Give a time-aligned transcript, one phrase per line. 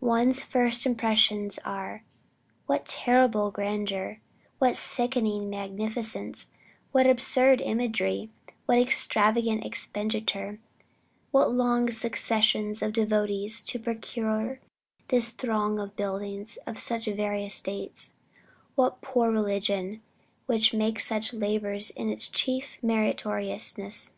[0.00, 2.04] One's first impressions are,
[2.64, 4.22] what terrible grandeur;
[4.58, 6.46] what sickening magnificence;
[6.92, 8.30] what absurd imagery;
[8.64, 10.58] what extravagant expenditure;
[11.32, 14.58] what long successions of devotees to procure
[15.08, 18.14] this throng of buildings of such various dates;
[18.76, 20.00] what a poor religion
[20.46, 24.12] which makes such labors its chief meritoriousness!